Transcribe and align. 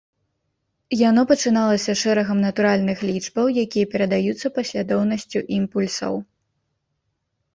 Яно 1.09 1.21
пачыналася 1.31 1.93
шэрагам 2.03 2.39
натуральных 2.47 2.97
лічбаў, 3.09 3.45
якія 3.63 3.85
перадаюцца 3.93 4.47
паслядоўнасцю 4.55 5.39
імпульсаў. 5.59 6.13